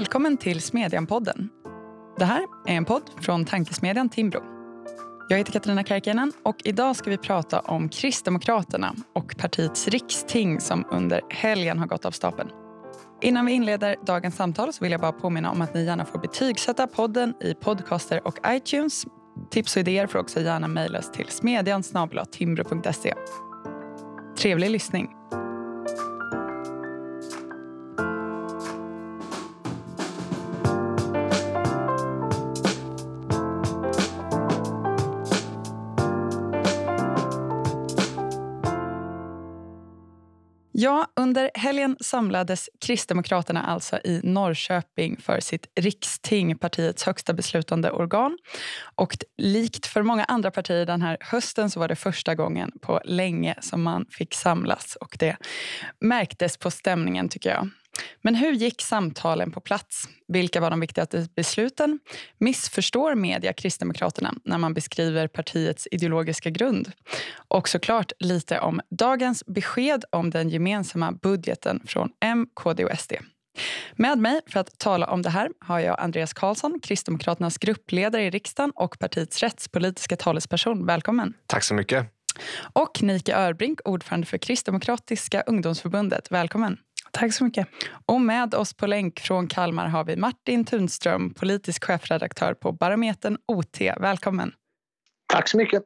[0.00, 1.48] Välkommen till Smedjan-podden.
[2.18, 4.40] Det här är en podd från tankesmedjan Timbro.
[5.28, 6.32] Jag heter Katarina Karkiainen.
[6.42, 12.04] och idag ska vi prata om Kristdemokraterna och partiets riksting som under helgen har gått
[12.04, 12.50] av stapeln.
[13.20, 16.18] Innan vi inleder dagens samtal så vill jag bara påminna om att ni gärna får
[16.18, 19.06] betygsätta podden i podcaster och iTunes.
[19.50, 21.82] Tips och idéer får också gärna mejlas till smedjan
[24.36, 25.08] Trevlig lyssning.
[40.82, 48.38] Ja, under helgen samlades Kristdemokraterna alltså i Norrköping för sitt riksting, partiets högsta beslutande organ.
[48.94, 53.00] Och likt för många andra partier den här hösten så var det första gången på
[53.04, 54.96] länge som man fick samlas.
[55.00, 55.36] Och det
[56.00, 57.68] märktes på stämningen tycker jag.
[58.22, 60.08] Men hur gick samtalen på plats?
[60.28, 61.98] Vilka var de viktigaste besluten?
[62.38, 66.92] Missförstår media Kristdemokraterna när man beskriver partiets ideologiska grund?
[67.48, 73.12] Och såklart lite om dagens besked om den gemensamma budgeten från M, KD och SD.
[73.96, 78.30] Med mig för att tala om det här har jag Andreas Karlsson, Kristdemokraternas gruppledare i
[78.30, 80.86] riksdagen och partiets rättspolitiska talesperson.
[80.86, 81.34] Välkommen.
[81.46, 82.06] Tack så mycket.
[82.72, 86.30] Och Nike Örbrink, ordförande för Kristdemokratiska ungdomsförbundet.
[86.30, 86.78] Välkommen.
[87.10, 87.68] Tack så mycket.
[88.06, 93.38] Och med oss på länk från Kalmar har vi Martin Tunström, politisk chefredaktör på Barometern
[93.46, 93.80] OT.
[94.00, 94.52] Välkommen.
[95.32, 95.82] Tack så mycket.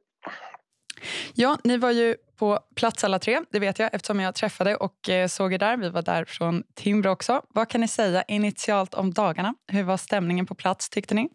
[1.34, 5.08] Ja, ni var ju på plats alla tre, det vet jag eftersom jag träffade och
[5.08, 5.76] eh, såg er där.
[5.76, 7.42] Vi var där från Timbro också.
[7.48, 9.54] Vad kan ni säga initialt om dagarna?
[9.72, 11.28] Hur var stämningen på plats tyckte ni?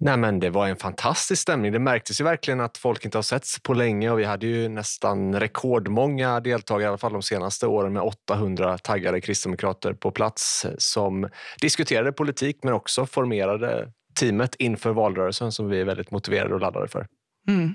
[0.00, 1.72] Nej, men det var en fantastisk stämning.
[1.72, 4.68] Det märktes ju verkligen att folk inte har setts på länge och vi hade ju
[4.68, 10.66] nästan rekordmånga deltagare, i alla fall de senaste åren med 800 taggade kristdemokrater på plats
[10.78, 11.28] som
[11.60, 16.88] diskuterade politik men också formerade teamet inför valrörelsen som vi är väldigt motiverade och laddade
[16.88, 17.06] för.
[17.48, 17.74] Mm.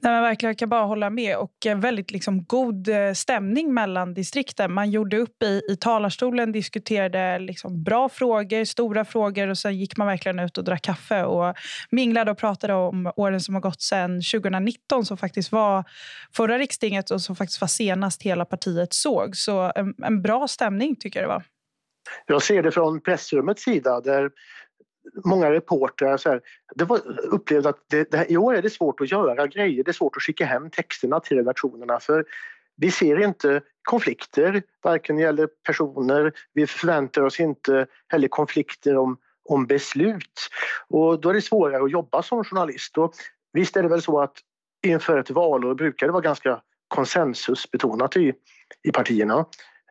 [0.00, 1.36] Nej, men verkligen, jag kan bara hålla med.
[1.36, 4.72] Och eh, väldigt liksom, god eh, stämning mellan distrikten.
[4.72, 9.96] Man gjorde upp i, i talarstolen, diskuterade liksom, bra frågor, stora frågor och sen gick
[9.96, 11.54] man verkligen ut och drack kaffe och
[11.90, 15.84] minglade och pratade om åren som har gått sedan 2019 som faktiskt var
[16.36, 19.36] förra rikstinget och som faktiskt var senast hela partiet såg.
[19.36, 21.44] Så en, en bra stämning tycker jag det var.
[22.26, 24.30] Jag ser det från pressrummets sida där
[25.24, 26.40] många reportrar så här,
[26.74, 29.84] det var, upplevde att det, det, i år är det svårt att göra grejer.
[29.84, 32.24] Det är svårt att skicka hem texterna till redaktionerna för
[32.80, 36.32] vi ser inte konflikter, varken när det gäller personer.
[36.54, 39.16] Vi förväntar oss inte heller konflikter om,
[39.48, 40.48] om beslut.
[40.88, 42.98] Och då är det svårare att jobba som journalist.
[42.98, 43.14] Och
[43.52, 44.32] visst är det väl så att
[44.86, 48.32] inför ett valår brukar det vara ganska konsensusbetonat i,
[48.82, 49.38] i partierna.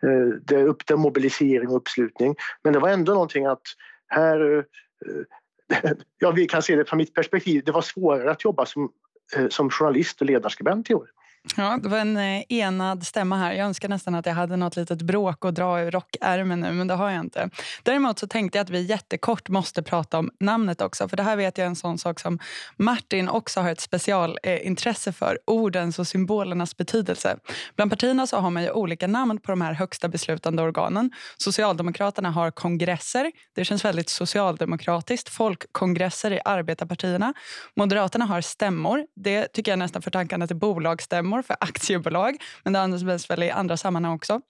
[0.03, 2.35] Eh, det är upp till mobilisering och uppslutning.
[2.63, 3.63] Men det var ändå någonting att
[4.07, 4.65] här
[5.05, 8.91] Eh, ja, vi kan se det från mitt perspektiv, det var svårare att jobba som,
[9.35, 11.11] eh, som journalist och ledarskribent i år.
[11.55, 13.53] Ja, det var en eh, enad stämma här.
[13.53, 16.87] Jag önskar nästan att jag hade något litet bråk att dra ur rockärmen nu, men
[16.87, 17.49] det har jag inte.
[17.83, 21.09] Däremot så tänkte jag att vi jättekort måste prata om namnet också.
[21.09, 22.39] För det här vet jag är en sån sak som
[22.77, 25.39] Martin också har ett specialintresse eh, för.
[25.45, 27.37] Ordens och symbolernas betydelse.
[27.75, 31.11] Bland partierna så har man ju olika namn på de här högsta beslutande organen.
[31.37, 33.31] Socialdemokraterna har kongresser.
[33.55, 35.29] Det känns väldigt socialdemokratiskt.
[35.29, 37.33] Folkkongresser i arbetarpartierna.
[37.75, 39.05] Moderaterna har stämmor.
[39.15, 43.43] Det tycker jag nästan för tankarna till bolagsstämmor stämmor för aktiebolag, men det används väl
[43.43, 44.41] i andra sammanhang också.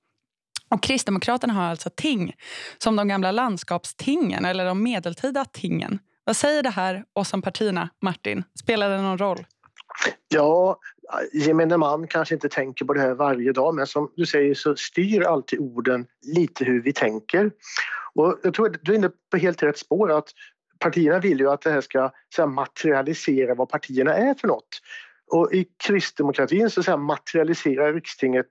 [0.70, 2.36] Och Kristdemokraterna har alltså ting,
[2.78, 6.00] som de gamla landskapstingen eller de medeltida tingen.
[6.26, 8.44] Vad säger det här oss som partierna, Martin?
[8.59, 9.46] Spelar det någon roll?
[10.30, 10.78] Ja,
[11.34, 14.76] gemene man kanske inte tänker på det här varje dag men som du säger så
[14.76, 16.06] styr alltid orden
[16.36, 17.52] lite hur vi tänker.
[18.16, 20.34] Och jag tror att du är inne på helt rätt spår att
[20.79, 24.82] partierna vill ju att det här ska så materialisera vad partierna är för något.
[25.32, 28.47] Och i kristdemokratin så, så materialiserar rikstinget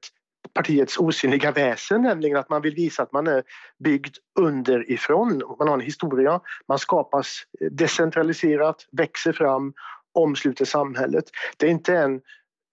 [0.55, 3.43] partiets osynliga väsen, nämligen att man vill visa att man är
[3.85, 5.43] byggd underifrån.
[5.59, 9.73] Man har en historia, man skapas decentraliserat, växer fram,
[10.15, 11.25] omsluter samhället.
[11.57, 12.21] Det är inte en,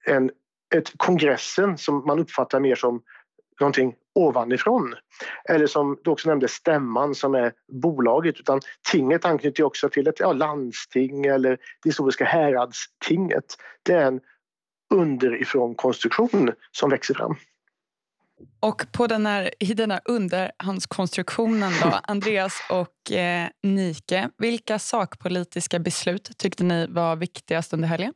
[0.06, 0.32] en
[0.76, 3.02] ett kongressen som man uppfattar mer som
[3.64, 4.96] någonting ovanifrån.
[5.50, 8.40] Eller som du också nämnde, stämman som är bolaget.
[8.40, 8.62] Utan
[8.92, 13.46] tinget anknyter också till ett ja, landsting eller det historiska häradstinget.
[13.84, 14.20] Det är en
[14.94, 17.36] underifrån konstruktion som växer fram.
[18.60, 25.80] Och på den här, i den här underhandskonstruktionen då, Andreas och eh, Nike, vilka sakpolitiska
[25.80, 28.14] beslut tyckte ni var viktigast under helgen?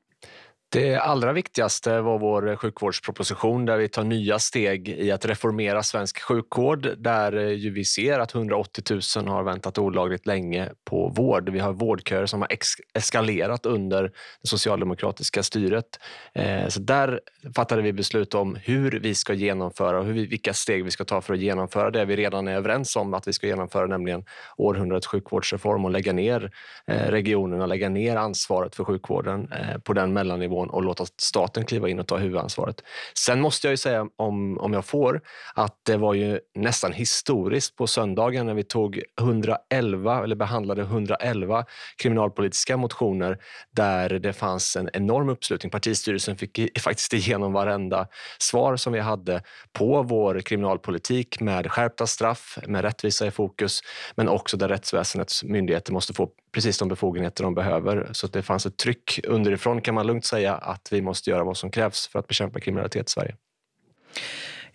[0.70, 6.22] Det allra viktigaste var vår sjukvårdsproposition där vi tar nya steg i att reformera svensk
[6.22, 8.84] sjukvård där eh, ju vi ser att 180
[9.18, 11.50] 000 har väntat olagligt länge på vård.
[11.50, 12.50] Vi har vårdköer som har
[12.94, 14.04] eskalerat under
[14.42, 16.00] det socialdemokratiska styret.
[16.34, 17.22] Eh, så där
[17.56, 21.06] fattade vi beslut om hur vi ska genomföra och hur vi, vilka steg vi ska
[21.06, 24.26] ta för att genomföra det vi redan är överens om att vi ska genomföra, nämligen
[24.58, 26.52] århundradets sjukvårdsreform och lägga ner
[26.88, 29.50] eh, regionerna, lägga ner ansvaret för sjukvården
[29.84, 32.84] på den mellannivån nivån och låta staten kliva in och ta huvudansvaret.
[33.14, 35.22] Sen måste jag ju säga, om, om jag får,
[35.56, 41.66] att det var ju nästan historiskt på söndagen när vi tog 111, eller behandlade 111
[41.98, 43.38] kriminalpolitiska motioner
[43.72, 45.72] där det fanns en enorm uppslutning.
[45.72, 48.08] Partistyrelsen fick faktiskt igenom varenda
[48.40, 49.42] svar som vi hade
[49.74, 53.82] på vår kriminalpolitik med skärpta straff, med rättvisa i fokus,
[54.16, 58.10] men också där rättsväsendets myndigheter måste få precis de befogenheter de behöver.
[58.12, 61.58] Så det fanns ett tryck underifrån kan man lugnt säga att vi måste göra vad
[61.58, 63.36] som krävs för att bekämpa kriminalitet i Sverige.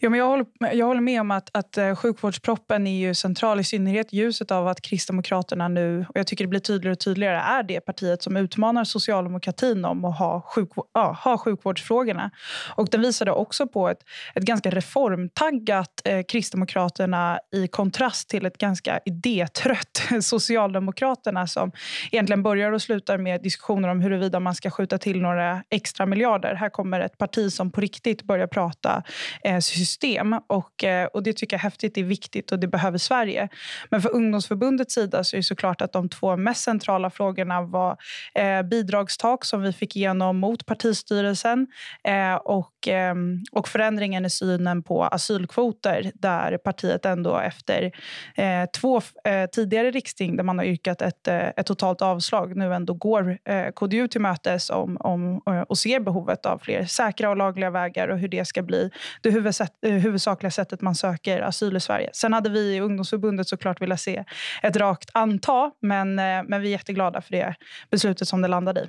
[0.04, 3.60] Ja, men jag, håller, jag håller med om att, att eh, sjukvårdsproppen är ju central
[3.60, 7.00] i synnerhet i ljuset av att Kristdemokraterna nu, och jag tycker det blir tydligare och
[7.00, 12.30] tydligare, är det partiet som utmanar socialdemokratin om att ha, sjukvård, ja, ha sjukvårdsfrågorna.
[12.76, 13.98] Och den visade också på ett,
[14.34, 21.72] ett ganska reformtaggat eh, Kristdemokraterna i kontrast till ett ganska idétrött Socialdemokraterna som
[22.12, 26.54] egentligen börjar och slutar med diskussioner om huruvida man ska skjuta till några extra miljarder.
[26.54, 29.02] Här kommer ett parti som på riktigt börjar prata
[29.44, 29.58] eh,
[29.92, 30.40] system.
[30.46, 33.48] Och, eh, och Det tycker jag är häftigt, det är viktigt och det behöver Sverige.
[33.90, 37.96] Men för ungdomsförbundets sida så är det såklart att de två mest centrala frågorna var
[38.34, 41.66] eh, bidragstak som vi fick igenom mot partistyrelsen
[42.04, 43.14] eh, och, eh,
[43.52, 47.90] och förändringen i synen på asylkvoter där partiet ändå efter
[48.36, 52.74] eh, två eh, tidigare riksting där man har yrkat ett, eh, ett totalt avslag nu
[52.74, 57.36] ändå går eh, KDU till mötes om, om, och ser behovet av fler säkra och
[57.36, 58.90] lagliga vägar och hur det ska bli
[59.22, 62.10] det huvudsätt, huvudsakliga sättet man söker asyl i Sverige.
[62.12, 64.24] Sen hade vi i ungdomsförbundet såklart velat se
[64.62, 67.54] ett rakt anta men, men vi är jätteglada för det
[67.90, 68.88] beslutet som det landade i.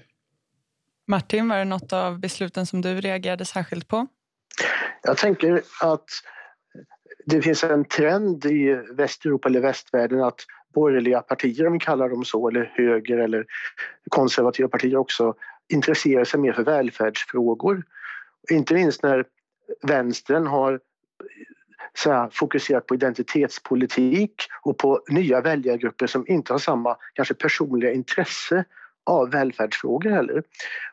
[1.08, 4.08] Martin, var det något av besluten som du reagerade särskilt på?
[5.04, 6.10] Jag tänker att
[7.26, 10.40] det finns en trend i Västeuropa eller västvärlden att
[10.74, 13.46] borgerliga partier, om vi kallar dem så, eller höger eller
[14.10, 15.34] konservativa partier också,
[15.74, 17.84] intresserar sig mer för välfärdsfrågor.
[18.52, 19.26] Inte minst när
[19.82, 20.80] vänstern har
[21.94, 27.94] så här, fokuserat på identitetspolitik och på nya väljargrupper som inte har samma kanske personliga
[27.94, 28.66] intresse
[29.06, 30.44] av välfärdsfrågor heller.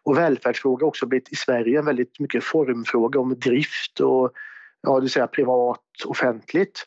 [0.03, 4.33] Och välfärdsfrågor har också blivit i Sverige en väldigt mycket formfråga om drift och
[4.81, 6.87] ja, det säga privat, offentligt.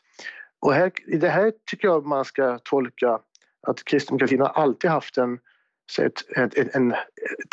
[0.60, 3.18] Och här, i det här tycker jag man ska tolka
[3.66, 5.38] att kristdemokratin har alltid haft en,
[5.98, 6.94] ett, ett, ett, en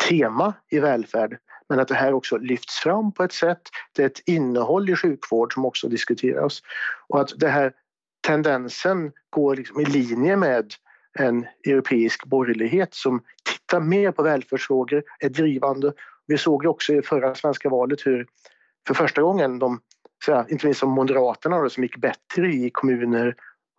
[0.08, 1.38] tema i välfärd
[1.68, 3.62] men att det här också lyfts fram på ett sätt.
[3.92, 6.62] Det är ett innehåll i sjukvård som också diskuteras
[7.08, 7.72] och att den här
[8.26, 10.72] tendensen går liksom i linje med
[11.18, 15.92] en europeisk borgerlighet som tittar mer på välfärdsfrågor, är drivande.
[16.26, 18.26] Vi såg ju också i förra svenska valet hur
[18.86, 19.80] för första gången de,
[20.50, 23.36] inte minst som Moderaterna då, som gick bättre i kommuner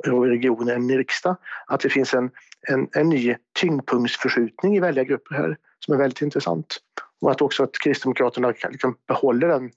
[0.08, 1.36] och regioner än i riksdag,
[1.68, 2.32] att det finns en,
[2.68, 6.78] en, en ny tyngdpunktsförskjutning i väljargrupper här som är väldigt intressant.
[7.22, 9.72] Och att också att Kristdemokraterna liksom behåller den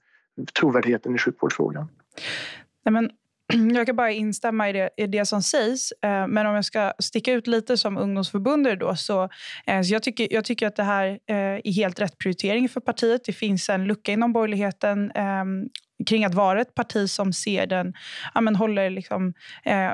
[0.59, 1.89] trovärdigheten i sjukvårdsfrågan.
[2.85, 3.09] Nej, men
[3.75, 5.91] jag kan bara instämma i det, i det som sägs.
[5.91, 9.29] Eh, men om jag ska sticka ut lite som ungdomsförbundare då, så,
[9.67, 12.81] eh, så jag, tycker, jag tycker att det här eh, är helt rätt prioritering för
[12.81, 13.25] partiet.
[13.25, 15.69] Det finns en lucka inom borgerligheten ehm,
[16.05, 17.93] kring att vara ett parti som ser den,
[18.33, 19.33] ja, men håller, liksom,
[19.65, 19.91] eh,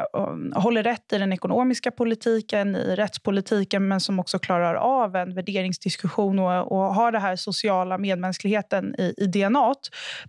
[0.61, 6.39] håller rätt i den ekonomiska politiken, i rättspolitiken men som också klarar av en värderingsdiskussion
[6.39, 9.73] och, och har den här sociala medmänskligheten i, i DNA.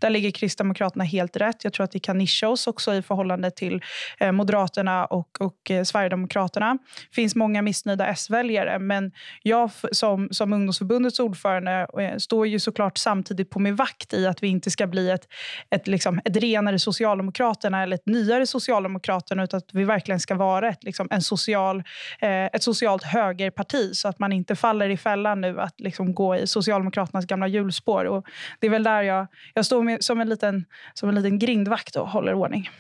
[0.00, 1.64] Där ligger Kristdemokraterna helt rätt.
[1.64, 3.82] Jag tror att vi kan nischa oss också i förhållande till
[4.18, 6.78] eh, Moderaterna och, och eh, Sverigedemokraterna.
[7.10, 9.12] Det finns många missnöjda S-väljare men
[9.42, 14.42] jag som, som ungdomsförbundets ordförande eh, står ju såklart samtidigt på min vakt i att
[14.42, 15.28] vi inte ska bli ett
[15.70, 20.68] ett, liksom, ett renare Socialdemokraterna eller ett nyare Socialdemokraterna utan att vi verkligen ska vara
[20.68, 21.82] ett, liksom, en social,
[22.20, 26.36] eh, ett socialt högerparti så att man inte faller i fällan nu att liksom, gå
[26.36, 28.04] i Socialdemokraternas gamla hjulspår.
[28.04, 28.26] Och
[28.60, 31.96] det är väl där jag, jag står med, som, en liten, som en liten grindvakt
[31.96, 32.70] och håller ordning.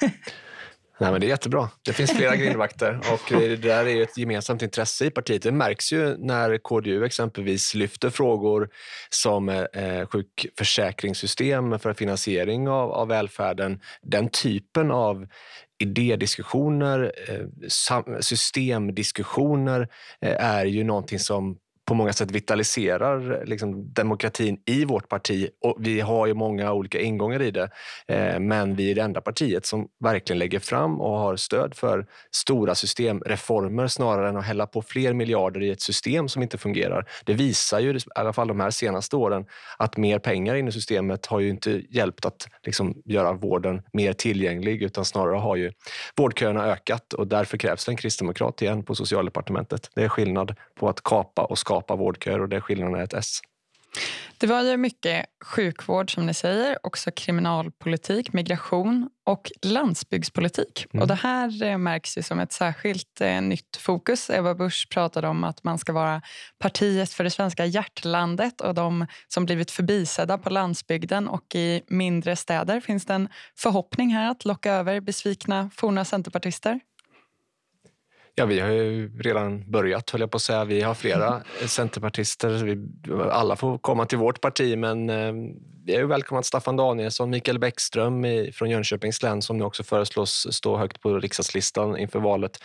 [0.98, 1.70] Nej, men det är jättebra.
[1.82, 5.42] Det finns flera grindvakter och det där är ett gemensamt intresse i partiet.
[5.42, 8.68] Det märks ju när KDU exempelvis lyfter frågor
[9.10, 13.80] som eh, sjukförsäkringssystem för finansiering av, av välfärden.
[14.02, 15.26] Den typen av
[15.78, 19.88] idédiskussioner, eh, systemdiskussioner
[20.20, 25.48] eh, är ju någonting som på många sätt vitaliserar liksom, demokratin i vårt parti.
[25.60, 27.70] Och vi har ju många olika ingångar i det,
[28.08, 32.06] eh, men vi är det enda partiet som verkligen lägger fram och har stöd för
[32.30, 37.08] stora systemreformer snarare än att hälla på fler miljarder i ett system som inte fungerar.
[37.24, 39.46] Det visar ju, i alla fall de här senaste åren,
[39.78, 44.12] att mer pengar in i systemet har ju inte hjälpt att liksom, göra vården mer
[44.12, 45.72] tillgänglig utan snarare har ju
[46.16, 49.90] vårdköerna ökat och därför krävs det en kristdemokrat igen på socialdepartementet.
[49.94, 53.14] Det är skillnad på att kapa och skapa vårdköer och det är skillnaden är ett
[53.14, 53.40] S.
[54.38, 60.86] Det var ju mycket sjukvård som ni säger, också kriminalpolitik, migration och landsbygdspolitik.
[60.92, 61.02] Mm.
[61.02, 64.30] Och det här eh, märks ju som ett särskilt eh, nytt fokus.
[64.30, 66.22] Eva Busch pratade om att man ska vara
[66.58, 72.36] partiet för det svenska hjärtlandet och de som blivit förbisedda på landsbygden och i mindre
[72.36, 72.80] städer.
[72.80, 73.28] Finns det en
[73.58, 76.80] förhoppning här att locka över besvikna forna centerpartister?
[78.36, 80.64] Ja, vi har ju redan börjat, höll jag på att säga.
[80.64, 82.64] Vi har flera centerpartister.
[82.64, 82.78] Vi,
[83.30, 85.32] alla får komma till vårt parti, men eh,
[85.84, 89.82] vi har ju välkomnat Staffan Danielsson, Mikael Bäckström i, från Jönköpings län som nu också
[89.82, 92.58] föreslås stå högt på riksdagslistan inför valet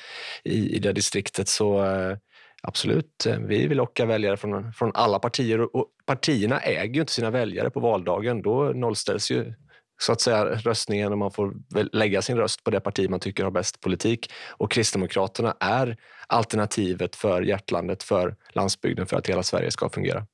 [0.44, 1.48] i, i det distriktet.
[1.48, 2.18] Så eh,
[2.62, 7.14] absolut, eh, vi vill locka väljare från, från alla partier och partierna äger ju inte
[7.14, 8.42] sina väljare på valdagen.
[8.42, 9.54] Då nollställs ju
[10.02, 11.54] så att säga röstningen och man får
[11.96, 14.32] lägga sin röst på det parti man tycker har bäst politik.
[14.50, 20.26] Och Kristdemokraterna är alternativet för hjärtlandet, för landsbygden, för att hela Sverige ska fungera.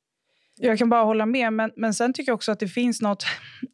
[0.59, 3.25] Jag kan bara hålla med, men, men sen tycker jag också att det finns något,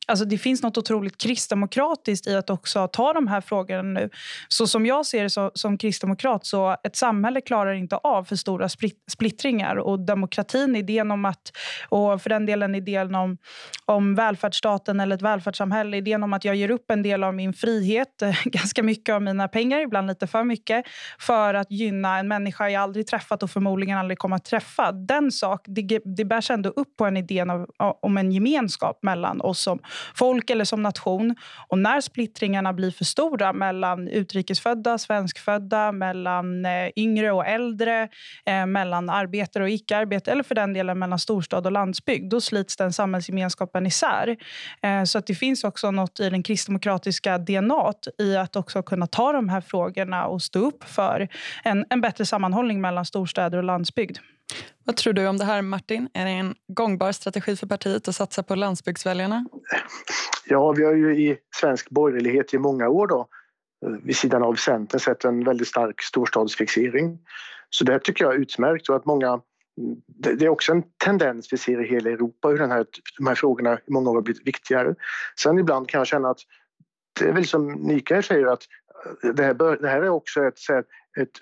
[0.08, 4.10] alltså det finns något otroligt kristdemokratiskt i att också ta de här frågorna nu.
[4.48, 8.36] Så som jag ser det så, som kristdemokrat, så ett samhälle klarar inte av för
[8.36, 8.70] stora
[9.12, 9.76] splittringar.
[9.76, 11.52] Och demokratin, idén om att,
[11.90, 13.38] och för den delen idén om,
[13.86, 17.54] om välfärdsstaten eller ett välfärdssamhälle, idén om att jag ger upp en del av min
[17.54, 20.86] frihet, eh, ganska mycket av mina pengar, ibland lite för mycket,
[21.20, 24.92] för att gynna en människa jag aldrig träffat och förmodligen aldrig kommer att träffa.
[24.92, 27.68] Den sak, det, det bärs ändå upp på en idé av,
[28.02, 29.80] om en gemenskap mellan oss som
[30.16, 31.36] folk eller som nation.
[31.68, 38.10] Och när splittringarna blir för stora mellan utrikesfödda, svenskfödda, mellan eh, yngre och äldre,
[38.46, 42.78] eh, mellan arbetare och icke-arbetare eller för den delen mellan storstad och landsbygd, då slits
[42.78, 44.38] den samhällsgemenskapen isär.
[44.82, 49.08] Eh, så att det finns också något i den kristdemokratiska DNA i att också kunna
[49.08, 51.28] ta de här frågorna och stå upp för
[51.64, 54.18] en, en bättre sammanhållning mellan storstäder och landsbygd.
[54.84, 56.10] Vad tror du om det här, Martin?
[56.14, 59.46] Är det en gångbar strategi för partiet att satsa på landsbygdsväljarna?
[60.46, 63.28] Ja, vi har ju i svensk borgerlighet i många år då,
[63.86, 67.20] eh, vid sidan av Centern sett en väldigt stark storstadsfixering.
[67.70, 70.84] Så det här tycker jag är utmärkt och att många mm, det är också en
[71.06, 72.86] tendens vi ser i hela Europa hur den här,
[73.18, 74.96] de här frågorna i många år har blivit viktigare.
[75.40, 76.40] Sen ibland kan jag känna att
[77.20, 78.64] det är väl som Mikael säger att
[79.24, 80.60] eh, det här, bör, det här är också ett,
[81.20, 81.40] ett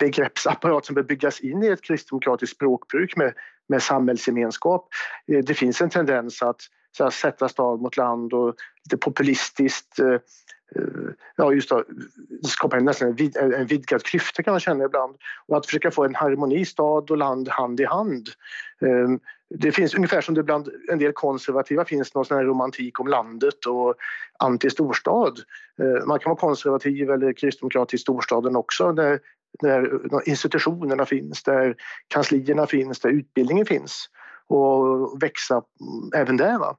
[0.00, 3.34] begreppsapparat som bör byggas in i ett kristdemokratiskt språkbruk med,
[3.68, 4.88] med samhällsgemenskap.
[5.32, 6.60] Eh, det finns en tendens att
[6.96, 8.54] så här, sätta stad mot land och
[8.84, 10.12] lite populistiskt eh,
[10.76, 11.84] eh, ja, just då,
[12.48, 15.16] skapa en, nästan en, vid, en vidgad klyfta kan man känna ibland.
[15.46, 18.28] Och att försöka få en harmoni stad och land hand i hand.
[18.80, 19.20] Ehm,
[19.54, 23.08] det finns ungefär som det bland en del konservativa finns någon sån här romantik om
[23.08, 23.94] landet och
[24.38, 25.38] anti-storstad.
[25.82, 29.20] Ehm, man kan vara konservativ eller kristdemokrat i storstaden också Det
[29.58, 31.76] där institutionerna finns, där
[32.08, 34.06] kanslierna finns, där utbildningen finns
[34.46, 35.62] och växa
[36.14, 36.58] även där.
[36.58, 36.76] Va?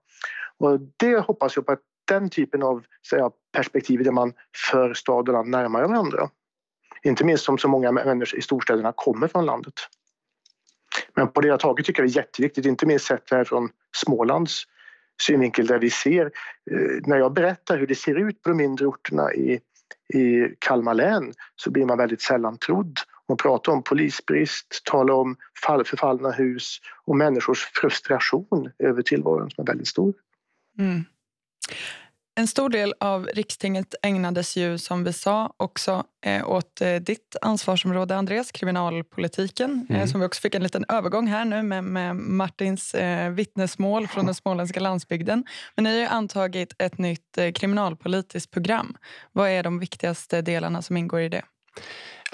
[0.57, 4.33] Och det hoppas jag på att den typen av säga, perspektiv där man
[4.71, 6.29] för stad och land närmare varandra.
[7.03, 9.73] Inte minst som så många människor i storstäderna kommer från landet.
[11.15, 14.63] Men på det taget tycker jag det är jätteviktigt, inte minst sett här från Smålands
[15.21, 16.25] synvinkel där vi ser,
[16.71, 19.59] eh, när jag berättar hur det ser ut på de mindre orterna i
[20.13, 22.99] i Kalmar län så blir man väldigt sällan trodd.
[23.27, 29.61] Man pratar om polisbrist, talar om fall, förfallna hus och människors frustration över tillvaron som
[29.61, 30.13] är väldigt stor.
[30.79, 31.03] Mm.
[32.41, 37.35] En stor del av rikstinget ägnades ju som vi sa också eh, åt eh, ditt
[37.41, 39.85] ansvarsområde Andreas, kriminalpolitiken.
[39.89, 40.07] Eh, mm.
[40.07, 44.25] som vi också fick en liten övergång här nu med, med Martins eh, vittnesmål från
[44.25, 45.45] den småländska landsbygden.
[45.75, 48.97] Men ni har antagit ett nytt eh, kriminalpolitiskt program.
[49.31, 51.41] Vad är de viktigaste delarna som ingår i det?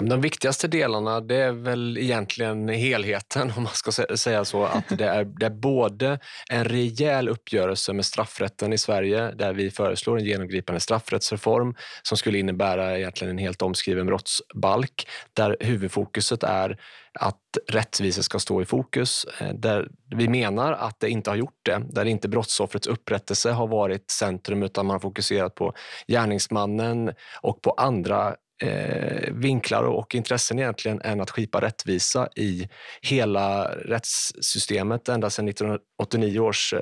[0.02, 4.64] De viktigaste delarna det är väl egentligen helheten om man ska säga så.
[4.64, 6.18] Att det är, det är både
[6.50, 12.38] en rejäl uppgörelse med straffrätten i Sverige där vi föreslår en genomgripande straffrättsreform som skulle
[12.38, 16.78] innebära egentligen en helt omskriven brottsbalk där huvudfokuset är
[17.20, 19.26] att rättvisa ska stå i fokus.
[19.40, 21.82] Eh, där vi menar att det inte har gjort det.
[21.90, 25.72] Där inte brottsoffrets upprättelse har varit centrum utan man har fokuserat på
[26.08, 27.12] gärningsmannen
[27.42, 32.68] och på andra eh, vinklar och intressen egentligen än att skipa rättvisa i
[33.02, 36.80] hela rättssystemet ända sedan 1989 års eh,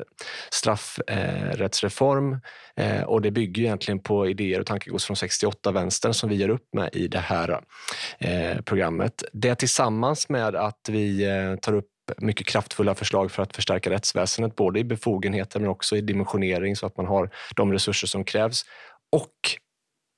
[0.50, 2.40] straffrättsreform.
[2.76, 6.48] Eh, och det bygger egentligen på idéer och tankegods från 68 vänstern som vi gör
[6.48, 7.60] upp med i det här
[8.18, 9.24] eh, programmet.
[9.32, 11.86] Det tillsammans med att vi eh, tar upp
[12.18, 16.86] mycket kraftfulla förslag för att förstärka rättsväsendet, både i befogenheter men också i dimensionering så
[16.86, 18.64] att man har de resurser som krävs.
[19.12, 19.32] Och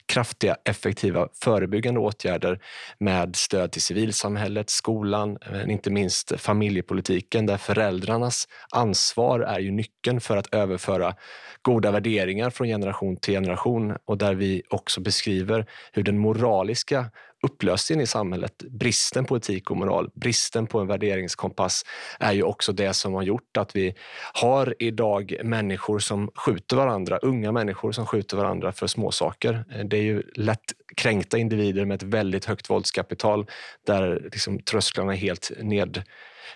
[0.08, 2.60] kraftiga, effektiva förebyggande åtgärder
[2.98, 10.20] med stöd till civilsamhället, skolan, men inte minst familjepolitiken där föräldrarnas ansvar är ju nyckeln
[10.20, 11.14] för att överföra
[11.62, 13.96] goda värderingar från generation till generation.
[14.04, 17.10] Och där vi också beskriver hur den moraliska
[17.42, 21.84] upplösningen i samhället, bristen på etik och moral, bristen på en värderingskompass
[22.20, 23.94] är ju också det som har gjort att vi
[24.32, 29.64] har idag människor som skjuter varandra, unga människor som skjuter varandra för småsaker.
[29.74, 33.46] Eh, det är ju lätt kränkta individer med ett väldigt högt våldskapital
[33.86, 36.02] där liksom trösklarna är helt ned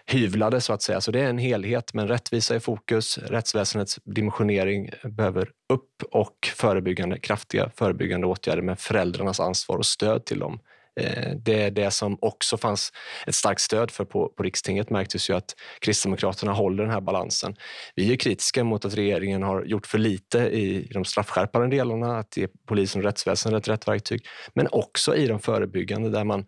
[0.07, 1.01] hyvlade så att säga.
[1.01, 3.19] Så det är en helhet, men rättvisa i fokus.
[3.19, 10.39] Rättsväsendets dimensionering behöver upp och förebyggande, kraftiga förebyggande åtgärder med föräldrarnas ansvar och stöd till
[10.39, 10.61] dem
[11.01, 12.93] Eh, det är det som också fanns
[13.27, 17.55] ett starkt stöd för på, på rikstinget märktes ju att Kristdemokraterna håller den här balansen.
[17.95, 22.37] Vi är kritiska mot att regeringen har gjort för lite i de straffskärpande delarna, att
[22.37, 26.45] ge polisen och rättsväsendet rätt verktyg, men också i de förebyggande där man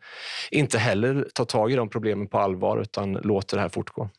[0.50, 4.10] inte heller tar tag i de problemen på allvar utan låter det här fortgå.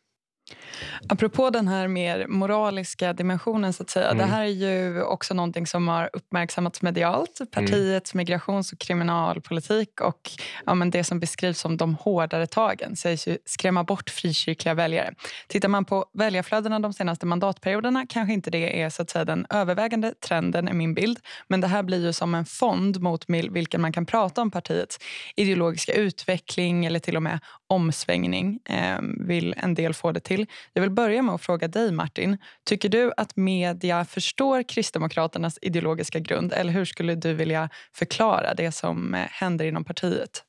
[1.09, 4.05] Apropå den här mer moraliska dimensionen, så att säga.
[4.05, 4.17] Mm.
[4.17, 7.39] det här är ju också någonting som har uppmärksammats medialt.
[7.39, 7.49] Mm.
[7.51, 8.21] Partiets mm.
[8.21, 10.31] migrations och kriminalpolitik och
[10.65, 15.13] ja, men det som beskrivs som de hårdare tagen sägs ju skrämma bort frikyrkliga väljare.
[15.47, 19.45] Tittar man på väljarflödena de senaste mandatperioderna kanske inte det är så att säga, den
[19.49, 21.19] övervägande trenden, är min bild.
[21.47, 24.99] Men det här blir ju som en fond mot vilken man kan prata om partiets
[25.35, 30.45] ideologiska utveckling eller till och med omsvängning, eh, vill en del få det till.
[30.73, 32.37] Jag vill börja med att fråga dig, Martin.
[32.63, 38.71] Tycker du att media förstår Kristdemokraternas ideologiska grund eller hur skulle du vilja förklara det
[38.71, 40.43] som eh, händer inom partiet?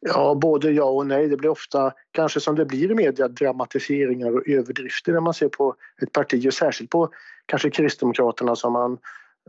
[0.00, 1.28] Ja, både ja och nej.
[1.28, 5.48] Det blir ofta, kanske som det blir i media, dramatiseringar och överdrifter när man ser
[5.48, 7.08] på ett parti och särskilt på
[7.46, 8.92] kanske Kristdemokraterna som man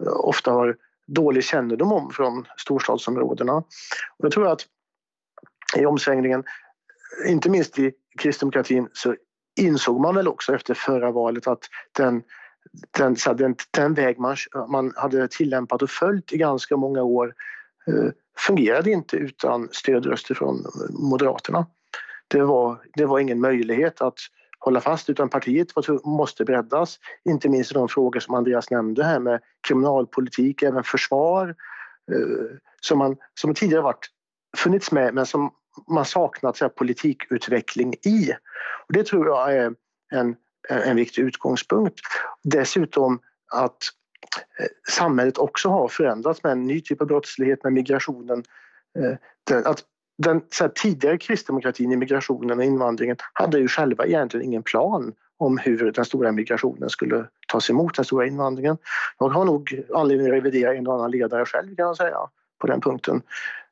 [0.02, 0.76] eh, ofta har
[1.08, 3.54] dålig kännedom om från storstadsområdena.
[3.54, 4.66] Och jag tror att
[5.76, 6.44] i omsvängningen,
[7.28, 9.16] inte minst i kristdemokratin, så
[9.60, 12.24] insåg man väl också efter förra valet att den,
[12.98, 14.36] den, den, den väg man,
[14.70, 17.34] man hade tillämpat och följt i ganska många år
[17.88, 21.66] eh, fungerade inte utan stödröster från Moderaterna.
[22.28, 24.20] Det var, det var ingen möjlighet att
[24.60, 25.68] hålla fast utan partiet
[26.04, 27.00] måste breddas.
[27.30, 31.56] Inte minst i de frågor som Andreas nämnde här med kriminalpolitik, även försvar
[32.12, 34.10] eh, som, man, som tidigare varit
[34.58, 35.52] funnits med men som
[35.88, 38.32] man saknat så här, politikutveckling i.
[38.88, 39.74] Och det tror jag är
[40.14, 40.36] en,
[40.70, 42.00] en viktig utgångspunkt.
[42.44, 43.20] Dessutom
[43.54, 43.84] att
[44.60, 48.44] eh, samhället också har förändrats med en ny typ av brottslighet, med migrationen.
[49.00, 49.84] Eh, att
[50.18, 55.58] den här, tidigare kristdemokratin i migrationen och invandringen hade ju själva egentligen ingen plan om
[55.58, 58.78] hur den stora migrationen skulle tas emot, den stora invandringen.
[59.20, 62.18] Jag har nog anledning att revidera en och annan ledare själv kan jag säga
[62.60, 63.22] på den punkten.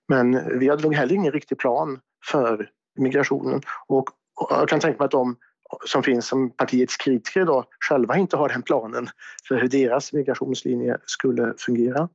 [0.08, 2.00] Men vi hade nog heller ingen riktig plan
[2.32, 4.10] för migrationen och
[4.50, 5.36] jag kan tänka mig att de
[5.86, 9.08] som finns som partiets kritiker idag själva inte har den planen
[9.48, 12.10] för hur deras migrationslinje skulle fungera.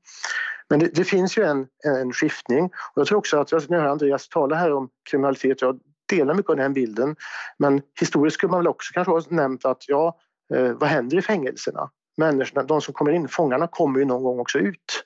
[0.69, 3.85] Men det, det finns ju en, en skiftning och jag tror också att, när jag
[3.85, 7.17] hör Andreas tala här om kriminalitet, jag delar mycket av den bilden,
[7.59, 10.19] men historiskt skulle man väl också kanske ha nämnt att ja,
[10.55, 11.91] eh, vad händer i fängelserna?
[12.17, 15.05] Människorna, de som kommer in, fångarna kommer ju någon gång också ut.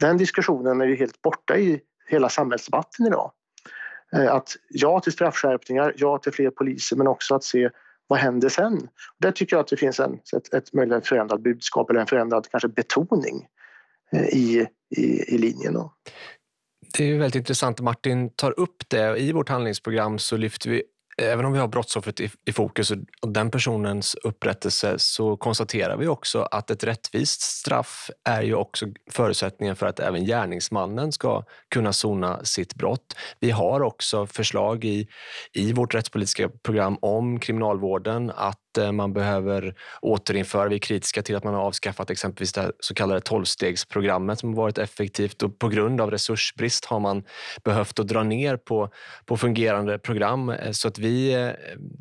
[0.00, 3.32] Den diskussionen är ju helt borta i hela samhällsdebatten idag.
[4.12, 7.70] Eh, att ja till straffskärpningar, ja till fler poliser men också att se
[8.06, 8.88] vad händer sen?
[9.18, 12.48] Där tycker jag att det finns en, ett, ett möjligt förändrat budskap eller en förändrad
[12.50, 13.46] kanske betoning
[14.12, 14.66] eh, i,
[14.96, 15.74] i, i linjen.
[15.74, 15.92] Då.
[16.98, 19.18] Det är väldigt intressant att Martin tar upp det.
[19.18, 20.82] I vårt handlingsprogram så lyfter vi
[21.22, 26.08] även om vi har brottsoffret i, i fokus och den personens upprättelse så konstaterar vi
[26.08, 31.92] också att ett rättvist straff är ju också förutsättningen för att även gärningsmannen ska kunna
[31.92, 33.16] sona sitt brott.
[33.40, 35.08] Vi har också förslag i,
[35.52, 40.68] i vårt rättspolitiska program om kriminalvården att Eh, man behöver återinföra.
[40.68, 44.56] Vi är kritiska till att man har avskaffat exempelvis det så kallade tolvstegsprogrammet som har
[44.56, 47.24] varit effektivt och på grund av resursbrist har man
[47.64, 48.90] behövt att dra ner på,
[49.26, 50.48] på fungerande program.
[50.48, 51.50] Eh, så att vi, eh,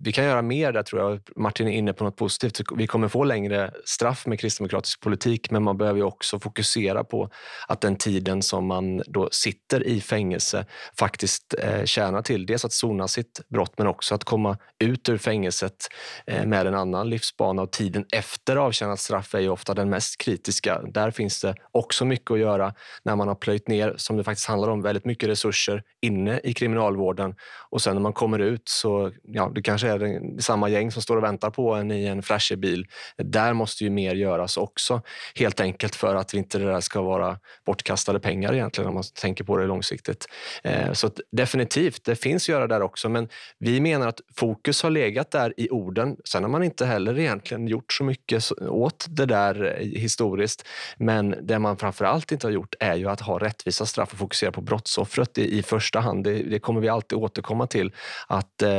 [0.03, 1.19] vi kan göra mer där tror jag.
[1.35, 2.61] Martin är inne på något positivt.
[2.75, 7.29] Vi kommer få längre straff med kristdemokratisk politik men man behöver också fokusera på
[7.67, 10.65] att den tiden som man då sitter i fängelse
[10.99, 15.17] faktiskt eh, tjänar till dels att sona sitt brott men också att komma ut ur
[15.17, 15.87] fängelset
[16.27, 17.61] eh, med en annan livsbana.
[17.61, 20.81] Och tiden efter avtjänat straff är ju ofta den mest kritiska.
[20.81, 22.73] Där finns det också mycket att göra
[23.03, 26.53] när man har plöjt ner, som det faktiskt handlar om, väldigt mycket resurser inne i
[26.53, 27.35] kriminalvården.
[27.69, 31.01] Och sen när man kommer ut så ja, det kanske är det, samma gäng som
[31.01, 32.85] står och väntar på en i en flashig bil.
[33.17, 35.01] Där måste ju mer göras också.
[35.35, 39.43] Helt enkelt för att inte det där ska vara bortkastade pengar egentligen om man tänker
[39.43, 40.25] på det långsiktigt.
[40.63, 43.09] Eh, så definitivt, det finns att göra där också.
[43.09, 46.17] Men vi menar att fokus har legat där i orden.
[46.29, 50.67] Sen har man inte heller egentligen gjort så mycket åt det där eh, historiskt.
[50.97, 54.19] Men det man framför allt inte har gjort är ju att ha rättvisa straff och
[54.19, 56.23] fokusera på brottsoffret i, i första hand.
[56.23, 57.93] Det, det, kommer vi alltid återkomma till.
[58.27, 58.69] Att eh,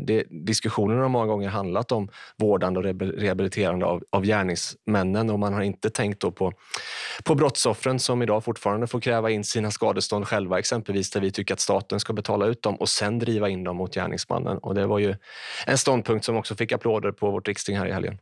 [0.00, 2.84] det, diskussionen har många gånger handlat om vårdande och
[3.20, 6.52] rehabiliterande av, av gärningsmännen och man har inte tänkt då på,
[7.24, 11.54] på brottsoffren som idag fortfarande får kräva in sina skadestånd själva exempelvis där vi tycker
[11.54, 14.58] att staten ska betala ut dem och sen driva in dem mot gärningsmannen.
[14.58, 15.14] Och det var ju
[15.66, 18.18] en ståndpunkt som också fick applåder på vårt riksting här i helgen.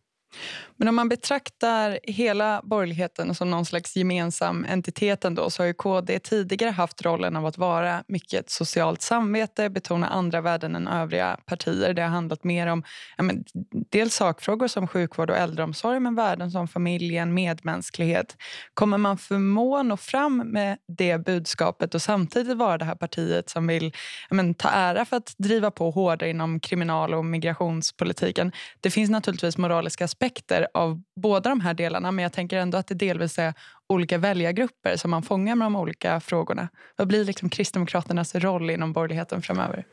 [0.80, 5.74] Men om man betraktar hela borgerligheten som någon slags gemensam entitet ändå, så har ju
[5.74, 11.38] KD tidigare haft rollen av att vara mycket socialt samvete, betona andra värden än övriga
[11.46, 11.94] partier.
[11.94, 12.82] Det har handlat mer om
[13.16, 13.44] ja, men,
[13.90, 18.36] dels sakfrågor som sjukvård och äldreomsorg men värden som familjen, medmänsklighet.
[18.74, 23.66] Kommer man förmå nå fram med det budskapet och samtidigt vara det här partiet som
[23.66, 23.92] vill
[24.30, 28.52] ja, men, ta ära för att driva på hårdare inom kriminal och migrationspolitiken?
[28.80, 32.86] Det finns naturligtvis moraliska aspekter av båda de här delarna men jag tänker ändå att
[32.86, 33.54] det delvis är
[33.88, 36.68] olika väljargrupper som man fångar med de olika frågorna.
[36.96, 39.84] Vad blir liksom Kristdemokraternas roll inom borgerligheten framöver?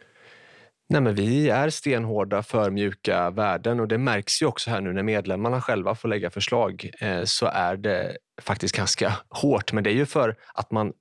[0.90, 4.94] Nej, men vi är stenhårda för mjuka värden och det märks ju också här nu
[4.94, 9.74] när medlemmarna själva får lägga förslag eh, så är det faktiskt ganska hårt.
[9.74, 10.94] Men det är ju för att man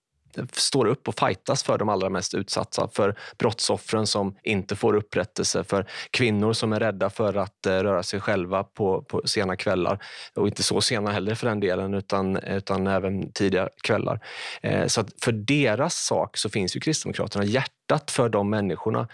[0.52, 2.88] står upp och fightas för de allra mest utsatta.
[2.92, 8.02] För brottsoffren som inte får upprättelse, för kvinnor som är rädda för att eh, röra
[8.02, 9.98] sig själva på, på sena kvällar.
[10.34, 14.20] Och inte så sena heller för den delen, utan, utan även tidiga kvällar.
[14.62, 17.75] Eh, så så för deras sak så finns ju Kristdemokraterna hjärtat
[18.10, 19.08] för de människorna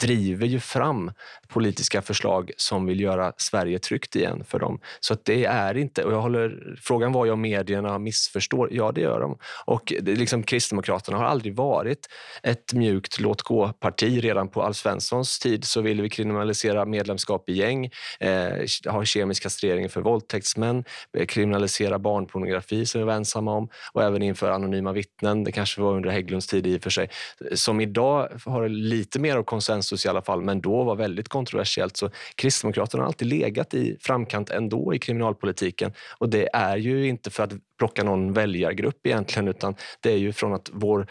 [0.00, 1.12] driver ju fram
[1.48, 4.80] politiska förslag som vill göra Sverige tryggt igen för dem.
[5.00, 6.04] Så att det är inte...
[6.04, 8.68] Och jag håller, frågan var ju om medierna missförstår.
[8.72, 9.38] Ja, det gör de.
[9.64, 12.08] Och det, liksom, Kristdemokraterna har aldrig varit
[12.42, 14.20] ett mjukt låt gå-parti.
[14.22, 19.42] Redan på Alf Svenssons tid så ville vi kriminalisera medlemskap i gäng, eh, ha kemisk
[19.42, 20.84] kastrering för våldtäktsmän,
[21.18, 25.44] eh, kriminalisera barnpornografi som vi var ensamma om och även införa anonyma vittnen.
[25.44, 27.10] Det kanske var under Hägglunds tid i och för sig.
[27.54, 31.96] Som idag har lite mer av konsensus i alla fall, men då var väldigt kontroversiellt.
[31.96, 35.92] Så Kristdemokraterna har alltid legat i framkant ändå i kriminalpolitiken.
[36.18, 40.32] Och det är ju inte för att plocka någon väljargrupp egentligen, utan det är ju
[40.32, 41.06] från att vår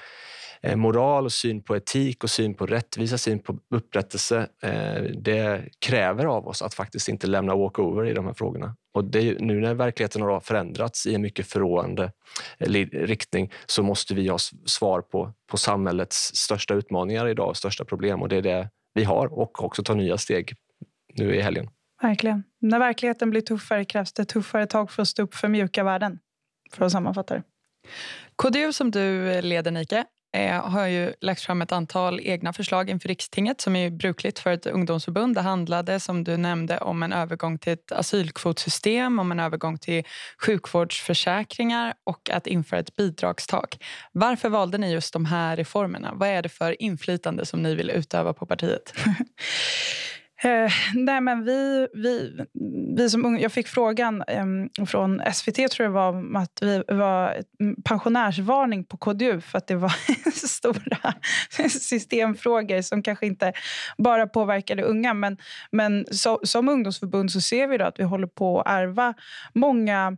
[0.76, 4.48] moral och syn på etik och syn på rättvisa, syn på upprättelse.
[4.64, 8.76] Eh, det kräver av oss att faktiskt inte lämna walkover i de här frågorna.
[8.94, 12.12] Och det, nu när verkligheten har förändrats i en mycket förråande
[12.58, 17.86] eh, riktning så måste vi ha svar på, på samhällets största utmaningar idag och största
[17.86, 18.22] problem.
[18.22, 20.54] Och det är det vi har och också ta nya steg
[21.14, 21.70] nu i helgen.
[22.02, 22.44] Verkligen.
[22.62, 26.20] När verkligheten blir tuffare krävs det tuffare tag för att stå upp för mjuka värden.
[26.72, 27.44] För att sammanfatta det.
[28.36, 33.08] KDU som du leder, Nike, eh, har ju lagt fram ett antal egna förslag inför
[33.08, 35.36] rikstinget som är brukligt för ett ungdomsförbund.
[35.36, 40.04] Det handlade som du nämnde om en övergång till ett asylkvotsystem, om en övergång till
[40.38, 43.84] sjukvårdsförsäkringar och att införa ett bidragstak.
[44.12, 46.12] Varför valde ni just de här reformerna?
[46.14, 48.94] Vad är det för inflytande som ni vill utöva på partiet?
[50.44, 52.38] Eh, nej, men vi, vi,
[52.98, 57.38] vi som jag fick frågan eh, från SVT tror jag var om att vi var
[57.86, 59.94] pensionärsvarning på KDU för att det var
[60.48, 61.14] stora
[61.70, 63.54] systemfrågor som kanske inte
[63.98, 65.14] bara påverkade unga.
[65.14, 65.38] Men,
[65.72, 69.14] men så, som ungdomsförbund så ser vi då att vi håller på att ärva
[69.54, 70.18] många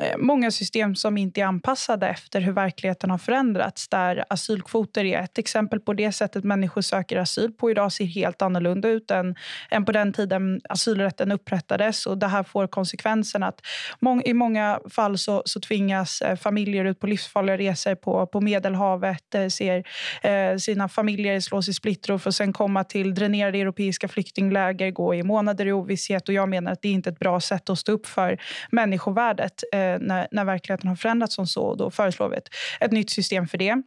[0.00, 3.88] Eh, många system som inte är anpassade efter hur verkligheten har förändrats.
[3.88, 8.42] Där Asylkvoter är ett exempel på det sättet människor söker asyl på idag ser helt
[8.42, 9.34] annorlunda ut än,
[9.70, 12.06] än på den tiden asylrätten upprättades.
[12.06, 13.60] Och det här får konsekvensen att
[14.00, 18.40] mång, i många fall så, så tvingas eh, familjer ut på livsfarliga resor på, på
[18.40, 19.84] Medelhavet, eh, ser
[20.22, 25.14] eh, sina familjer slås i splittror för att sen komma till dränerade europeiska flyktingläger, gå
[25.14, 26.28] i månader i ovisshet.
[26.28, 28.38] Och jag menar att det är inte ett bra sätt att stå upp för
[28.70, 31.74] människovärdet eh, när, när verkligheten har förändrats som så.
[31.74, 32.48] Då föreslår vi ett,
[32.80, 33.82] ett nytt system för det.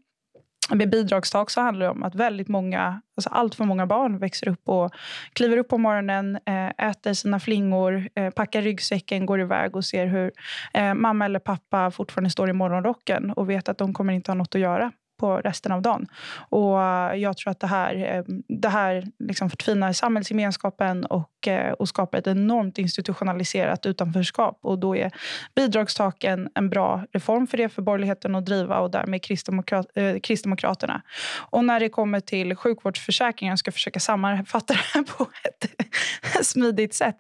[0.74, 4.48] Med bidragstak så handlar det om att väldigt många, alltså allt för många barn växer
[4.48, 4.92] upp och
[5.34, 10.06] kliver upp på morgonen, eh, äter sina flingor, eh, packar ryggsäcken, går iväg och ser
[10.06, 10.32] hur
[10.74, 14.36] eh, mamma eller pappa fortfarande står i morgonrocken och vet att de kommer inte ha
[14.36, 16.08] något att göra på resten av dagen.
[16.50, 21.72] Och eh, jag tror att det här, eh, det här liksom förtvinar samhällsgemenskapen och, eh,
[21.72, 24.60] och skapar ett enormt institutionaliserat utanförskap.
[24.62, 25.12] Och då är
[25.56, 31.02] bidragstaken en bra reform för det för borgerligheten att driva och därmed kristdemokrat, eh, Kristdemokraterna.
[31.50, 36.94] Och när det kommer till sjukvårdsförsäkringen, jag ska försöka sammanfatta det här på ett smidigt
[36.94, 37.16] sätt.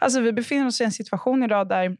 [0.00, 1.96] Alltså vi befinner oss i en situation idag där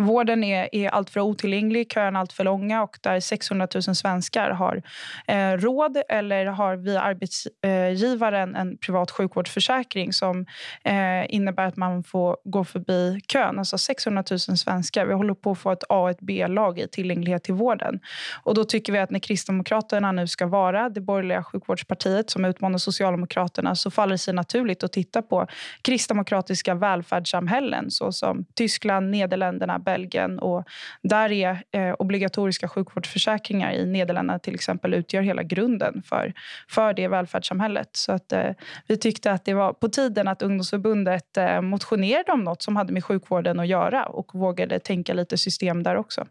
[0.00, 4.82] Vården är, är alltför otillgänglig, köerna är alltför långa och där 600 000 svenskar har
[5.26, 10.46] eh, råd eller har via arbetsgivaren en privat sjukvårdsförsäkring som
[10.84, 13.58] eh, innebär att man får gå förbi kön.
[13.58, 15.06] Alltså 600 000 svenskar.
[15.06, 18.00] Vi håller på att få ett A och ett B-lag i tillgänglighet till vården.
[18.42, 22.78] Och då tycker vi att när Kristdemokraterna nu ska vara det borgerliga sjukvårdspartiet som utmanar
[22.78, 25.46] Socialdemokraterna så faller det sig naturligt att titta på
[25.82, 30.38] kristdemokratiska välfärdssamhällen såsom Tyskland, Nederländerna, Belgien.
[30.38, 30.64] Och
[31.02, 36.32] där är eh, obligatoriska sjukvårdsförsäkringar i Nederländerna till exempel utgör hela grunden för,
[36.68, 37.88] för det välfärdssamhället.
[37.92, 38.50] Så att, eh,
[38.86, 42.92] vi tyckte att det var på tiden att ungdomsförbundet eh, motionerade om nåt som hade
[42.92, 46.26] med sjukvården att göra och vågade tänka lite system där också.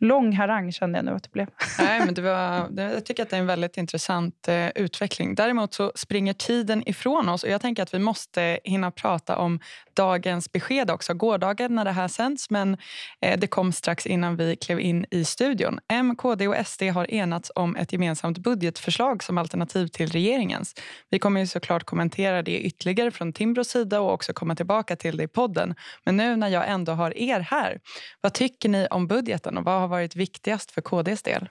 [0.00, 1.46] Lång harang kände jag nu att det blev.
[1.78, 5.34] Nej, men det var, jag tycker att det är en väldigt intressant eh, utveckling.
[5.34, 9.60] Däremot så springer tiden ifrån oss och jag tänker att vi måste hinna prata om
[9.96, 11.14] dagens besked också.
[11.14, 12.76] Gårdagen när det här sänds, men
[13.20, 15.78] eh, det kom strax innan vi klev in i studion.
[15.88, 20.74] M, KD och SD har enats om ett gemensamt budgetförslag som alternativ till regeringens.
[21.10, 25.16] Vi kommer ju såklart kommentera det ytterligare från Timbros sida och också komma tillbaka till
[25.16, 25.74] det i podden.
[26.04, 27.80] Men nu när jag ändå har er här,
[28.20, 31.48] vad tycker ni om budgeten och vad har varit viktigast för KDs del?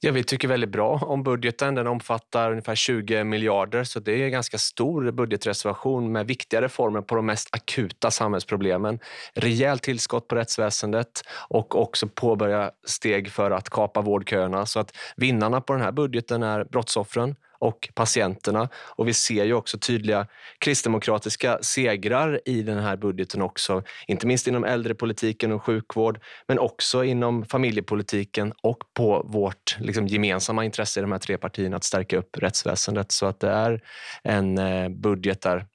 [0.00, 1.74] Ja, vi tycker väldigt bra om budgeten.
[1.74, 7.00] Den omfattar ungefär 20 miljarder så det är en ganska stor budgetreservation med viktiga reformer
[7.00, 8.98] på de mest akuta samhällsproblemen.
[9.34, 15.60] Rejält tillskott på rättsväsendet och också påbörja steg för att kapa vårdköerna så att vinnarna
[15.60, 18.68] på den här budgeten är brottsoffren och patienterna.
[18.74, 20.26] Och vi ser ju också tydliga
[20.58, 23.82] kristdemokratiska segrar i den här budgeten också.
[24.06, 30.64] Inte minst inom äldrepolitiken och sjukvård, men också inom familjepolitiken och på vårt liksom, gemensamma
[30.64, 33.12] intresse i de här tre partierna att stärka upp rättsväsendet.
[33.12, 33.82] Så att det är
[34.22, 35.66] en eh, budget där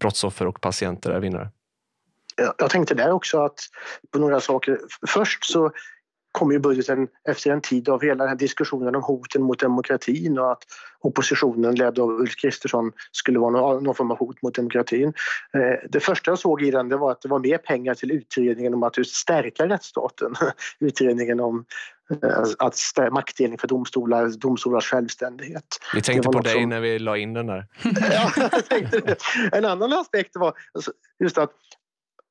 [0.00, 1.50] brottsoffer och patienter är vinnare.
[2.58, 3.58] Jag tänkte där också att
[4.12, 4.78] på några saker.
[5.06, 5.72] Först så
[6.36, 10.38] kom ju budgeten efter en tid av hela den här diskussionen om hoten mot demokratin
[10.38, 10.62] och att
[11.00, 15.12] oppositionen ledd av Ulf Kristersson skulle vara någon, någon form av hot mot demokratin.
[15.54, 18.12] Eh, det första jag såg i den det var att det var mer pengar till
[18.12, 20.34] utredningen om att stärka rättsstaten.
[20.80, 21.64] utredningen om
[22.22, 22.78] eh, att
[23.12, 25.66] maktdelning för domstolar, domstolars självständighet.
[25.94, 26.68] Vi tänkte på dig som...
[26.68, 27.66] när vi la in den där.
[28.10, 28.50] ja,
[29.52, 31.50] en annan aspekt var alltså, just att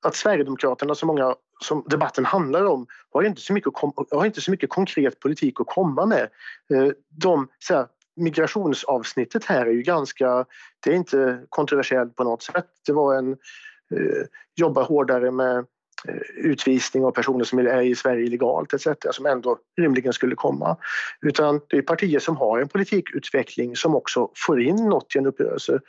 [0.05, 3.73] att Sverigedemokraterna, så många som debatten handlar om, har inte så mycket,
[4.11, 6.29] har inte så mycket konkret politik att komma med.
[6.73, 10.45] Eh, de, så här, migrationsavsnittet här är ju ganska,
[10.83, 12.67] det är inte kontroversiellt på något sätt.
[12.85, 15.57] Det var en, eh, jobba hårdare med
[16.07, 18.87] eh, utvisning av personer som är i Sverige illegalt etc.
[19.11, 20.77] som ändå rimligen skulle komma.
[21.21, 25.25] Utan det är partier som har en politikutveckling som också får in något i en
[25.25, 25.79] uppgörelse.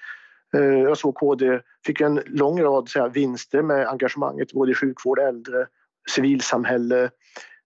[0.57, 4.75] Eh, jag såg KD fick en lång rad så här, vinster med engagemanget både i
[4.75, 5.66] sjukvård, äldre,
[6.11, 7.05] civilsamhälle,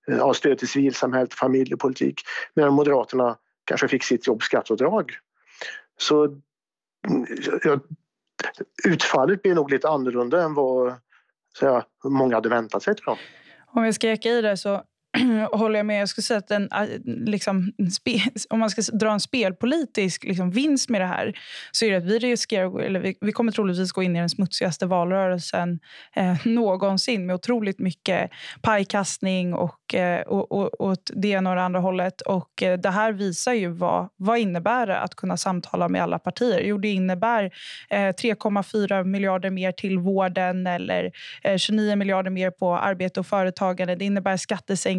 [0.09, 2.21] eh, ja, stöd till civilsamhället, familjepolitik.
[2.55, 5.13] Medan Moderaterna kanske fick sitt jobbskatteavdrag.
[5.99, 7.27] Så mm,
[7.65, 7.79] ja,
[8.85, 10.95] utfallet blir nog lite annorlunda än vad
[11.59, 12.95] så här, många hade väntat sig.
[12.95, 13.19] Tror jag.
[13.77, 14.83] Om jag ska eka i det så
[15.53, 16.01] håller jag med.
[16.01, 17.73] Jag skulle säga att den, eh, liksom,
[18.51, 21.39] om man ska dra en spelpolitisk liksom, vinst med det här
[21.73, 24.29] så är det att vi riskerar, eller vi, vi kommer troligtvis gå in i den
[24.29, 25.81] smutsigaste valrörelsen
[26.17, 28.31] eh, någonsin med otroligt mycket
[28.63, 32.21] pajkastning och, eh, och, och, och det ena och det andra hållet.
[32.21, 36.19] Och eh, det här visar ju vad, vad innebär det att kunna samtala med alla
[36.19, 36.61] partier.
[36.61, 37.45] Jo, det innebär
[37.91, 41.11] eh, 3,4 miljarder mer till vården eller
[41.43, 43.95] eh, 29 miljarder mer på arbete och företagande.
[43.95, 44.37] Det innebär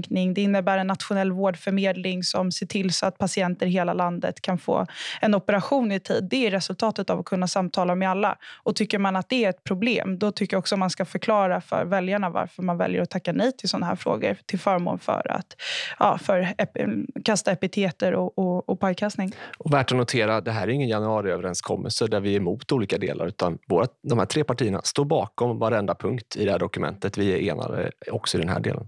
[0.01, 0.33] kränkning.
[0.33, 4.57] Det innebär en nationell vårdförmedling som ser till så att patienter i hela landet kan
[4.57, 4.85] få
[5.21, 6.27] en operation i tid.
[6.29, 8.37] Det är resultatet av att kunna samtala med alla.
[8.65, 11.61] Och Tycker man att det är ett problem, då tycker jag också man ska förklara
[11.61, 15.31] för väljarna varför man väljer att tacka nej till sådana här frågor till förmån för
[15.31, 15.55] att
[15.99, 16.87] ja, för ep eh,
[17.25, 19.31] kasta epiteter och, och, och pajkastning.
[19.59, 23.27] Och värt att notera, det här är ingen januariöverenskommelse där vi är emot olika delar
[23.27, 27.17] utan våra, de här tre partierna står bakom varenda punkt i det här dokumentet.
[27.17, 28.87] Vi är enade också i den här delen.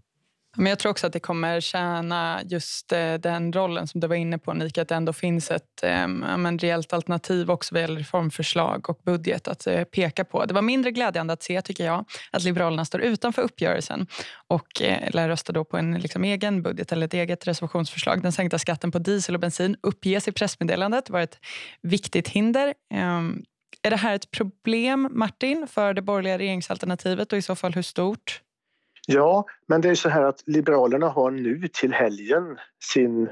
[0.57, 4.15] Men jag tror också att det kommer tjäna just eh, den rollen som du var
[4.15, 6.07] inne på, Nika, att det ändå finns ett eh,
[6.59, 10.45] reellt alternativ också vad gäller reformförslag och budget att eh, peka på.
[10.45, 14.07] Det var mindre glädjande att se, tycker jag, att Liberalerna står utanför uppgörelsen
[14.47, 18.21] och eh, lär rösta då på en liksom, egen budget eller ett eget reservationsförslag.
[18.21, 21.39] Den sänkta skatten på diesel och bensin uppges i pressmeddelandet vara ett
[21.81, 22.73] viktigt hinder.
[22.93, 23.21] Eh,
[23.81, 27.81] är det här ett problem, Martin, för det borgerliga regeringsalternativet och i så fall hur
[27.81, 28.41] stort?
[29.07, 32.57] Ja, men det är så här att Liberalerna har nu till helgen
[32.91, 33.29] sin...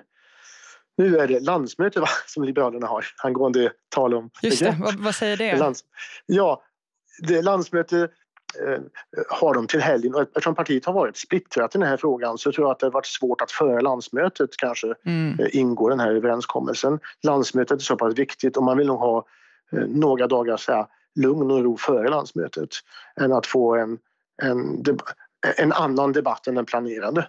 [0.97, 5.15] Nu är det landsmöte va, som Liberalerna har angående tal om Just det, vad, vad,
[5.15, 5.57] säger det?
[5.57, 5.84] Lands,
[6.25, 6.63] ja,
[7.19, 7.97] det landsmöte
[8.60, 8.79] eh,
[9.29, 12.51] har de till helgen och eftersom partiet har varit splittrat i den här frågan så
[12.51, 15.39] tror jag att det har varit svårt att före landsmötet kanske mm.
[15.39, 16.99] eh, ingå den här överenskommelsen.
[17.23, 19.25] Landsmötet är så pass viktigt och man vill nog ha
[19.71, 22.69] eh, några dagar så här, lugn och ro före landsmötet
[23.21, 23.97] än att få en,
[24.41, 24.84] en
[25.58, 27.27] en annan debatt än den planerade.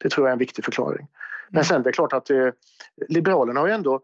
[0.00, 1.08] det tror jag är en viktig förklaring.
[1.48, 1.64] Men mm.
[1.64, 2.48] sen det är klart att eh,
[3.08, 4.00] Liberalerna har ju ändå...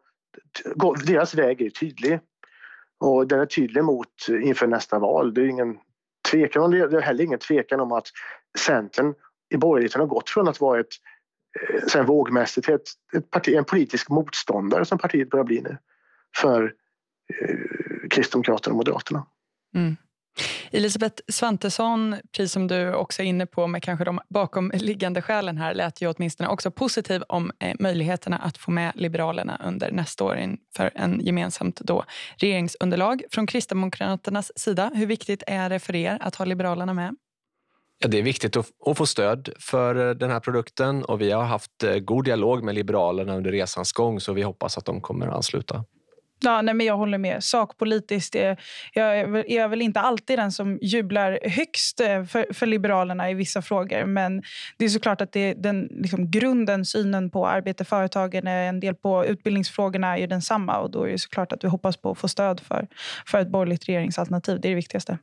[1.07, 2.21] Deras väg är tydlig.
[3.01, 5.35] Och den är tydlig mot inför nästa val.
[5.35, 5.79] Det är ingen
[6.31, 6.89] tvekan om det.
[6.89, 8.07] Det är heller ingen tvekan om att
[8.59, 9.15] Centern
[9.55, 10.95] i borgerligheten har gått från att vara ett
[11.61, 15.77] eh, sen vågmässigt till ett, ett parti, en politisk motståndare som partiet börjar bli nu
[16.37, 16.75] för
[17.41, 19.27] eh, Kristdemokraterna och Moderaterna.
[19.75, 19.97] Mm.
[20.73, 25.75] Elisabeth Svantesson, precis som du också är inne på med kanske de bakomliggande skälen här,
[25.75, 30.57] lät ju åtminstone också positiv om eh, möjligheterna att få med Liberalerna under nästa år
[30.77, 32.05] för en gemensamt då
[32.37, 33.23] regeringsunderlag.
[33.31, 37.17] Från Kristdemokraternas sida, hur viktigt är det för er att ha Liberalerna med?
[38.03, 41.31] Ja, det är viktigt att, att få stöd för eh, den här produkten och vi
[41.31, 45.01] har haft eh, god dialog med Liberalerna under resans gång så vi hoppas att de
[45.01, 45.85] kommer att ansluta.
[46.43, 47.45] Ja, nej, men jag håller med.
[47.45, 48.61] Sakpolitiskt är
[48.93, 49.19] jag
[49.51, 54.05] är väl inte alltid den som jublar högst eh, för, för Liberalerna i vissa frågor.
[54.05, 54.43] Men
[54.77, 58.95] det är såklart att det, den liksom, grunden, synen på arbete, företagen, eh, en del
[58.95, 60.79] på utbildningsfrågorna är densamma.
[60.79, 62.87] Och då är det såklart att vi hoppas på att få stöd för,
[63.27, 64.61] för ett borgerligt regeringsalternativ.
[64.61, 65.19] Det är det viktigaste.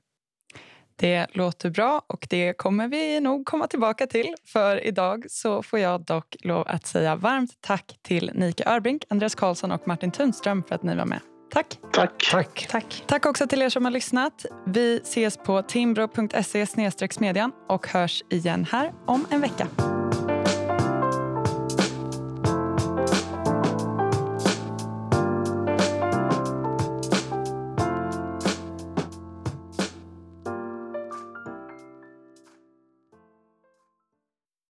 [0.99, 4.36] Det låter bra och det kommer vi nog komma tillbaka till.
[4.45, 9.36] För idag så får jag dock lov att säga varmt tack till Nika Örbrink, Andreas
[9.36, 11.19] Karlsson och Martin Tunström för att ni var med.
[11.53, 11.79] Tack.
[11.93, 12.29] Tack.
[12.31, 12.67] Tack.
[12.69, 13.03] Tack.
[13.07, 14.45] Tack också till er som har lyssnat.
[14.65, 16.65] Vi ses på timbro.se
[17.12, 19.67] smedjan och hörs igen här om en vecka.